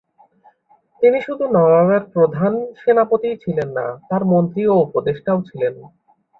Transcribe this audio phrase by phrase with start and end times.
[1.01, 5.73] তিনি শুধু নওয়াবের প্রধান সেনাপতিই ছিলেন না, তাঁর মন্ত্রী ও উপদেষ্টাও ছিলেন।